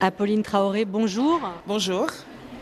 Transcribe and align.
Apolline 0.00 0.44
Traoré, 0.44 0.84
bonjour. 0.84 1.40
Bonjour. 1.66 2.06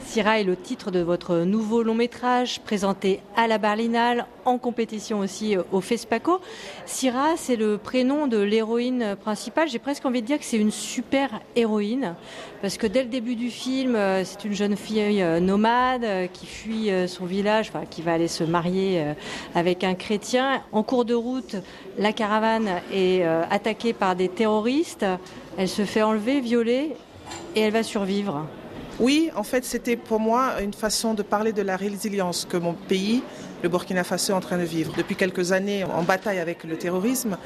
Syrah 0.01 0.41
est 0.41 0.45
le 0.45 0.57
titre 0.57 0.91
de 0.91 1.01
votre 1.01 1.41
nouveau 1.41 1.83
long 1.83 1.95
métrage 1.95 2.61
présenté 2.61 3.21
à 3.37 3.47
la 3.47 3.59
Berlinale, 3.59 4.25
en 4.47 4.57
compétition 4.57 5.19
aussi 5.19 5.55
euh, 5.55 5.63
au 5.71 5.83
FESPACO. 5.83 6.41
Syrah, 6.87 7.37
c'est 7.37 7.57
le 7.57 7.77
prénom 7.77 8.27
de 8.27 8.39
l'héroïne 8.39 9.17
principale. 9.21 9.69
J'ai 9.69 9.79
presque 9.79 10.07
envie 10.07 10.23
de 10.23 10.27
dire 10.27 10.39
que 10.39 10.47
c'est 10.47 10.57
une 10.57 10.71
super 10.71 11.43
héroïne, 11.57 12.15
parce 12.63 12.79
que 12.79 12.87
dès 12.87 13.03
le 13.03 13.11
début 13.11 13.37
du 13.37 13.51
film, 13.51 13.97
euh, 13.97 14.25
c'est 14.25 14.47
une 14.47 14.55
jeune 14.55 14.75
fille 14.75 15.21
euh, 15.21 15.39
nomade 15.39 16.31
qui 16.33 16.47
fuit 16.47 16.89
son 17.07 17.27
village, 17.27 17.69
enfin, 17.69 17.85
qui 17.85 18.01
va 18.01 18.15
aller 18.15 18.29
se 18.29 18.45
marier 18.45 19.05
avec 19.55 19.85
un 19.85 19.95
chrétien. 19.95 20.63
En 20.73 20.83
cours 20.83 21.05
de 21.05 21.13
route, 21.13 21.57
la 21.99 22.15
caravane 22.15 22.81
est 22.95 23.25
attaquée 23.51 23.93
par 23.93 24.17
des 24.17 24.31
terroristes. 24.31 25.05
Elle 25.59 25.69
se 25.69 25.85
fait 25.85 26.03
enlever, 26.03 26.41
violer 26.41 26.97
et 27.55 27.61
elle 27.61 27.73
va 27.73 27.83
survivre. 27.83 28.47
Oui, 28.99 29.31
en 29.37 29.43
fait, 29.43 29.67
c'était 29.67 29.97
pour 29.97 30.21
moi 30.21 30.63
une 30.63 30.73
façon 30.73 31.13
de 31.13 31.23
parler 31.23 31.53
de 31.53 31.61
la 31.61 31.77
résilience 31.77 32.47
que 32.49 32.57
mon 32.57 32.73
pays, 32.73 33.23
le 33.63 33.69
Burkina 33.69 34.05
Faso, 34.05 34.33
est 34.33 34.37
en 34.37 34.41
train 34.41 34.57
de 34.57 34.63
vivre. 34.63 34.95
Depuis 34.97 35.17
quelques 35.17 35.53
années, 35.53 35.85
en 35.85 36.03
bataille 36.03 36.39
avec 36.39 36.65
le 36.65 36.79
terrorisme, 36.79 37.37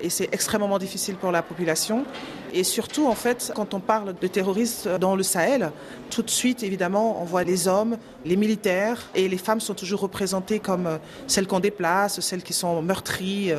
et 0.00 0.08
c'est 0.08 0.28
extrêmement 0.30 0.78
difficile 0.78 1.16
pour 1.16 1.32
la 1.32 1.42
population. 1.42 2.04
Et 2.52 2.62
surtout, 2.62 3.08
en 3.08 3.16
fait, 3.16 3.52
quand 3.56 3.74
on 3.74 3.80
parle 3.80 4.14
de 4.20 4.26
terroristes 4.28 4.86
dans 4.86 5.16
le 5.16 5.24
Sahel, 5.24 5.72
tout 6.10 6.22
de 6.22 6.30
suite, 6.30 6.62
évidemment, 6.62 7.20
on 7.20 7.24
voit 7.24 7.42
les 7.42 7.66
hommes, 7.66 7.96
les 8.24 8.36
militaires, 8.36 9.08
et 9.16 9.28
les 9.28 9.38
femmes 9.38 9.60
sont 9.60 9.74
toujours 9.74 10.02
représentées 10.02 10.60
comme 10.60 10.86
euh, 10.86 10.98
celles 11.26 11.48
qu'on 11.48 11.60
déplace, 11.60 12.20
celles 12.20 12.44
qui 12.44 12.52
sont 12.52 12.82
meurtries. 12.82 13.50
Euh, 13.50 13.58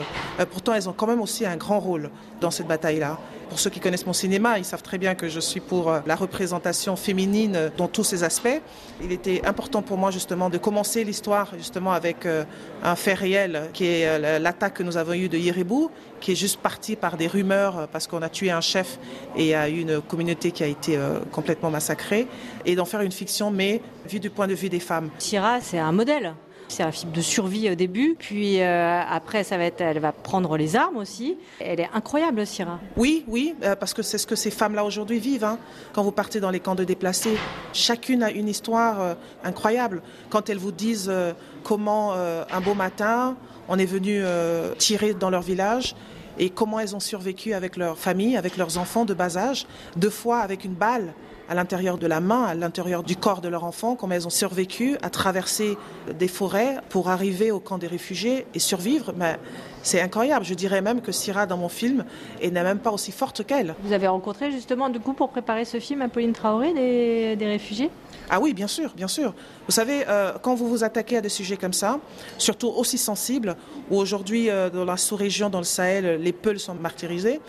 pourtant, 0.50 0.74
elles 0.74 0.88
ont 0.88 0.94
quand 0.94 1.08
même 1.08 1.22
aussi 1.22 1.46
un 1.46 1.58
grand 1.58 1.82
rôle 1.82 2.12
dans 2.40 2.52
cette 2.52 2.68
bataille-là. 2.68 3.20
Pour 3.52 3.60
ceux 3.60 3.70
qui 3.70 3.82
connaissent 3.82 4.06
mon 4.06 4.14
cinéma, 4.14 4.60
ils 4.60 4.64
savent 4.64 4.82
très 4.82 4.98
bien 4.98 5.14
que 5.14 5.28
je 5.28 5.42
suis 5.42 5.60
pour 5.60 5.90
euh, 5.90 6.00
la 6.06 6.16
représentation 6.16 6.96
féminine 6.96 7.58
euh, 7.58 7.70
dans 7.76 7.90
tous 7.90 8.06
ses 8.06 8.24
aspects. 8.24 8.62
Il 9.04 9.12
était 9.12 9.46
important 9.46 9.82
pour 9.82 9.98
moi 9.98 10.10
justement 10.10 10.50
de 10.50 10.58
commencer 10.58 11.04
l'histoire 11.04 11.52
justement 11.58 11.92
avec 11.92 12.26
euh, 12.26 12.46
un 12.82 12.96
fait 12.96 13.14
réel 13.14 13.64
qui 13.74 13.88
est 13.88 14.40
l'attaque 14.40 14.76
que 14.76 14.84
nous 14.84 14.96
avons 14.96 15.12
eue 15.12 15.28
de 15.28 15.38
Yiribou, 15.38 15.92
qui 16.22 16.32
est 16.32 16.36
juste 16.36 16.62
partie 16.62 16.96
par 16.96 17.18
des 17.18 17.28
rumeurs 17.28 17.90
parce 17.92 18.08
qu'on 18.08 18.22
a 18.22 18.30
tué 18.30 18.52
un 18.52 18.62
chef 18.62 18.98
et 19.36 19.42
il 19.42 19.48
y 19.48 19.54
a 19.54 19.68
eu 19.68 19.82
une 19.82 20.00
communauté 20.00 20.52
qui 20.54 20.64
a 20.64 20.68
été 20.68 20.98
complètement 21.34 21.70
massacrée 21.70 22.28
et 22.66 22.76
d'en 22.76 22.86
faire 22.86 23.02
une 23.02 23.12
fiction 23.12 23.52
mais 23.52 23.82
vue 24.08 24.22
du 24.22 24.30
point 24.30 24.48
de 24.48 24.54
vue 24.54 24.70
des 24.70 24.80
femmes. 24.80 25.10
Syrah, 25.20 25.60
c'est 25.60 25.80
un 25.80 25.92
modèle. 25.92 26.36
C'est 26.72 26.84
un 26.84 26.92
film 26.94 27.12
de 27.12 27.20
survie 27.20 27.70
au 27.70 27.76
début, 27.76 28.16
puis 28.18 28.62
euh, 28.62 29.02
après, 29.02 29.44
ça 29.44 29.58
va 29.58 29.66
être, 29.66 29.82
elle 29.82 30.00
va 30.00 30.14
prendre 30.14 30.56
les 30.56 30.78
armes 30.78 30.96
aussi. 30.96 31.38
Elle 31.60 31.82
est 31.82 31.90
incroyable, 31.94 32.48
Syrah. 32.48 32.80
Oui, 32.96 33.26
oui, 33.28 33.56
euh, 33.64 33.76
parce 33.76 33.94
que 33.94 34.02
c'est 34.02 34.18
ce 34.18 34.26
que 34.26 34.38
ces 34.38 34.52
femmes-là 34.52 34.86
aujourd'hui 34.86 35.20
vivent. 35.20 35.44
Hein. 35.44 35.60
Quand 35.92 36.02
vous 36.02 36.14
partez 36.14 36.40
dans 36.40 36.50
les 36.50 36.62
camps 36.62 36.76
de 36.76 36.86
déplacés, 36.86 37.36
chacune 37.74 38.24
a 38.24 38.32
une 38.32 38.48
histoire 38.48 39.02
euh, 39.02 39.14
incroyable. 39.44 40.02
Quand 40.30 40.50
elles 40.50 40.60
vous 40.60 40.72
disent 40.72 41.12
comment 41.64 42.14
un 42.14 42.62
beau 42.62 42.74
matin, 42.74 43.36
on 43.68 43.78
est 43.78 43.86
venu 43.86 44.24
tirer 44.78 45.14
dans 45.14 45.30
leur 45.30 45.42
village 45.42 45.94
et 46.40 46.50
comment 46.50 46.80
elles 46.80 46.96
ont 46.96 47.02
survécu 47.02 47.54
avec 47.54 47.76
leur 47.76 47.98
famille, 47.98 48.38
avec 48.38 48.56
leurs 48.56 48.78
enfants 48.78 49.04
de 49.04 49.14
bas 49.14 49.38
âge, 49.38 49.68
deux 49.98 50.10
fois 50.10 50.40
avec 50.40 50.64
une 50.64 50.74
balle 50.74 51.14
à 51.52 51.54
l'intérieur 51.54 51.98
de 51.98 52.08
la 52.08 52.22
main, 52.22 52.46
à 52.46 52.56
l'intérieur 52.56 53.04
du 53.04 53.18
corps 53.18 53.42
de 53.42 53.50
leur 53.50 53.66
enfant, 53.66 53.98
comment 53.98 54.16
elles 54.16 54.26
ont 54.26 54.30
survécu 54.30 54.96
à 55.02 55.10
traverser 55.10 55.78
des 56.18 56.30
forêts 56.30 56.78
pour 56.88 57.10
arriver 57.10 57.52
au 57.52 57.60
camp 57.60 57.78
des 57.78 57.88
réfugiés 57.88 58.46
et 58.54 58.60
survivre. 58.60 59.14
Mais 59.18 59.36
c'est 59.84 60.00
incroyable. 60.00 60.46
Je 60.46 60.54
dirais 60.54 60.80
même 60.82 61.02
que 61.02 61.12
Syrah, 61.12 61.46
dans 61.48 61.58
mon 61.58 61.68
film, 61.68 62.06
n'est 62.42 62.52
même 62.52 62.80
pas 62.80 62.92
aussi 62.92 63.12
forte 63.12 63.46
qu'elle. 63.46 63.76
Vous 63.84 63.92
avez 63.92 64.08
rencontré 64.08 64.50
justement, 64.50 64.88
du 64.88 65.02
coup, 65.02 65.12
pour 65.12 65.28
préparer 65.28 65.66
ce 65.66 65.82
film, 65.82 66.02
Apolline 66.02 66.32
Traoré, 66.32 66.74
des, 66.74 67.36
des 67.36 67.48
réfugiés? 67.48 67.90
Ah 68.30 68.40
oui, 68.40 68.54
bien 68.54 68.68
sûr, 68.68 68.94
bien 68.96 69.10
sûr. 69.10 69.34
Vous 69.66 69.74
savez, 69.74 70.06
euh, 70.08 70.32
quand 70.42 70.56
vous 70.56 70.70
vous 70.70 70.86
attaquez 70.86 71.18
à 71.18 71.22
des 71.22 71.28
sujets 71.28 71.58
comme 71.58 71.74
ça, 71.74 72.00
surtout 72.38 72.70
aussi 72.70 72.98
sensibles, 72.98 73.58
où 73.90 73.98
aujourd'hui, 73.98 74.50
euh, 74.50 74.70
dans 74.70 74.86
la 74.86 74.96
sous-région, 74.96 75.50
dans 75.50 75.58
le 75.58 75.66
Sahel, 75.66 76.22
les 76.22 76.32
Peuls 76.32 76.60
sont 76.62 76.76
martyrisés, 76.76 77.42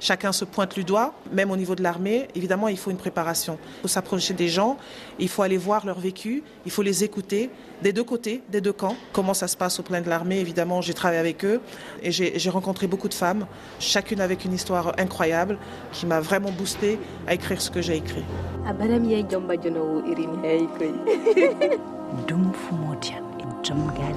chacun 0.00 0.32
se 0.32 0.44
pointe 0.44 0.76
le 0.76 0.84
doigt, 0.84 1.14
même 1.32 1.50
au 1.50 1.56
niveau 1.56 1.74
de 1.74 1.82
l'armée. 1.82 2.28
Évidemment, 2.34 2.68
il 2.68 2.76
faut 2.76 2.90
une 2.90 2.96
préparation. 2.96 3.58
Il 3.78 3.82
faut 3.82 3.88
s'approcher 3.88 4.34
des 4.34 4.48
gens, 4.48 4.76
il 5.18 5.28
faut 5.28 5.42
aller 5.42 5.58
voir 5.58 5.86
leur 5.86 6.00
vécu, 6.00 6.42
il 6.64 6.70
faut 6.72 6.82
les 6.82 7.04
écouter 7.04 7.50
des 7.82 7.92
deux 7.92 8.04
côtés, 8.04 8.42
des 8.50 8.60
deux 8.60 8.72
camps. 8.72 8.96
Comment 9.12 9.34
ça 9.34 9.48
se 9.48 9.56
passe 9.56 9.78
au 9.78 9.82
plein 9.82 10.00
de 10.00 10.08
l'armée, 10.08 10.38
évidemment, 10.38 10.80
j'ai 10.80 10.94
travaillé 10.94 11.20
avec 11.20 11.44
eux 11.44 11.60
et 12.02 12.10
j'ai 12.10 12.50
rencontré 12.50 12.86
beaucoup 12.86 13.08
de 13.08 13.14
femmes, 13.14 13.46
chacune 13.78 14.20
avec 14.20 14.44
une 14.44 14.52
histoire 14.52 14.92
incroyable 14.98 15.58
qui 15.92 16.06
m'a 16.06 16.20
vraiment 16.20 16.50
boosté 16.50 16.98
à 17.26 17.34
écrire 17.34 17.60
ce 17.60 17.70
que 17.70 17.80
j'ai 17.80 17.96
écrit. 17.96 18.24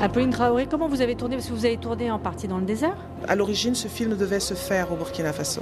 Apolline 0.01 0.29
Traoré, 0.29 0.67
comment 0.67 0.87
vous 0.87 1.01
avez 1.01 1.15
tourné? 1.15 1.35
Parce 1.35 1.47
que 1.47 1.53
vous 1.53 1.65
avez 1.65 1.77
tourné 1.77 2.09
en 2.09 2.19
partie 2.19 2.47
dans 2.47 2.57
le 2.57 2.65
désert 2.65 2.95
À 3.27 3.35
l'origine, 3.35 3.75
ce 3.75 3.87
film 3.87 4.15
devait 4.15 4.39
se 4.39 4.53
faire 4.53 4.91
au 4.91 4.95
Burkina 4.95 5.33
Faso. 5.33 5.61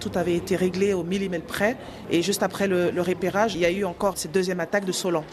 Tout 0.00 0.10
avait 0.16 0.34
été 0.34 0.56
réglé 0.56 0.92
au 0.92 1.02
millimètre 1.02 1.46
près. 1.46 1.76
Et 2.10 2.22
juste 2.22 2.42
après 2.42 2.66
le, 2.68 2.90
le 2.90 3.00
repérage, 3.02 3.54
il 3.54 3.60
y 3.60 3.64
a 3.66 3.70
eu 3.70 3.84
encore 3.84 4.18
cette 4.18 4.32
deuxième 4.32 4.60
attaque 4.60 4.84
de 4.84 4.92
Solan. 4.92 5.24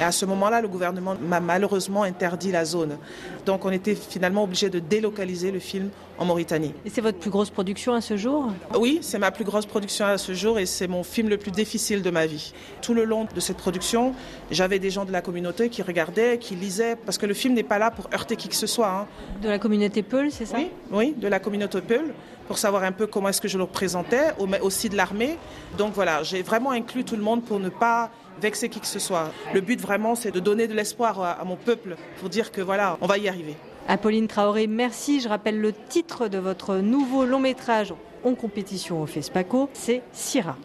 Et 0.00 0.04
à 0.04 0.12
ce 0.12 0.26
moment-là, 0.26 0.60
le 0.60 0.68
gouvernement 0.68 1.16
m'a 1.20 1.40
malheureusement 1.40 2.02
interdit 2.02 2.52
la 2.52 2.64
zone. 2.64 2.98
Donc 3.46 3.64
on 3.64 3.70
était 3.70 3.94
finalement 3.94 4.44
obligé 4.44 4.68
de 4.68 4.78
délocaliser 4.78 5.50
le 5.50 5.58
film 5.58 5.90
en 6.18 6.24
Mauritanie. 6.24 6.74
Et 6.84 6.90
c'est 6.90 7.00
votre 7.00 7.18
plus 7.18 7.30
grosse 7.30 7.50
production 7.50 7.94
à 7.94 8.00
ce 8.00 8.16
jour? 8.16 8.50
Oui, 8.78 8.98
c'est 9.02 9.18
ma 9.18 9.30
plus 9.30 9.44
grosse 9.44 9.66
production 9.66 10.06
à 10.06 10.18
ce 10.18 10.34
jour 10.34 10.58
et 10.58 10.66
c'est 10.66 10.88
mon 10.88 11.02
film 11.02 11.28
le 11.28 11.36
plus 11.36 11.50
difficile 11.50 12.02
de 12.02 12.10
ma 12.10 12.26
vie. 12.26 12.52
Tout 12.82 12.94
le 12.94 13.04
long 13.04 13.26
de 13.34 13.40
cette 13.40 13.58
production, 13.58 14.14
j'avais 14.50 14.78
des 14.78 14.90
gens 14.90 15.04
de 15.04 15.12
la 15.12 15.22
communauté 15.22 15.68
qui 15.68 15.82
regardaient, 15.82 16.38
qui 16.38 16.56
lisaient, 16.56 16.96
parce 16.96 17.18
que 17.18 17.26
le 17.26 17.34
film 17.34 17.54
n'est 17.54 17.62
pas 17.62 17.78
là 17.78 17.90
pour 17.90 18.08
heurter 18.12 18.36
qui 18.36 18.48
que 18.48 18.54
ce 18.54 18.66
soit. 18.66 18.90
Hein. 18.90 19.06
De 19.42 19.48
la 19.48 19.58
communauté 19.58 20.02
Peul, 20.02 20.30
c'est 20.30 20.46
ça? 20.46 20.56
Oui, 20.56 20.70
oui, 20.90 21.14
de 21.16 21.28
la 21.28 21.38
communauté 21.38 21.80
Peul, 21.80 22.14
pour 22.48 22.58
savoir 22.58 22.84
un 22.84 22.92
peu 22.92 23.06
comment 23.06 23.28
est-ce 23.28 23.40
que 23.40 23.48
je 23.48 23.58
le 23.58 23.64
représentais, 23.64 24.32
mais 24.48 24.60
aussi 24.60 24.88
de 24.88 24.96
l'armée. 24.96 25.36
Donc 25.76 25.92
voilà, 25.94 26.22
j'ai 26.22 26.42
vraiment 26.42 26.70
inclus 26.70 27.04
tout 27.04 27.16
le 27.16 27.22
monde 27.22 27.44
pour 27.44 27.60
ne 27.60 27.68
pas 27.68 28.10
vexer 28.40 28.68
qui 28.68 28.80
que 28.80 28.86
ce 28.86 28.98
soit. 28.98 29.30
Le 29.54 29.60
but 29.60 29.80
vraiment, 29.80 30.14
c'est 30.14 30.30
de 30.30 30.40
donner 30.40 30.68
de 30.68 30.74
l'espoir 30.74 31.20
à, 31.20 31.44
mon 31.44 31.56
peuple 31.56 31.96
pour 32.20 32.28
dire 32.28 32.52
que 32.52 32.60
voilà, 32.60 32.98
on 33.00 33.06
va 33.06 33.18
y 33.18 33.28
arriver. 33.28 33.54
Apolline 33.88 34.26
Traoré, 34.26 34.66
merci. 34.66 35.20
Je 35.20 35.28
rappelle 35.28 35.60
le 35.60 35.72
titre 35.72 36.28
de 36.28 36.38
votre 36.38 36.76
nouveau 36.76 37.24
long 37.24 37.40
métrage 37.40 37.94
en 38.24 38.34
compétition 38.34 39.02
au 39.02 39.06
FESPACO, 39.06 39.70
c'est 39.72 40.02
Syrah. 40.12 40.56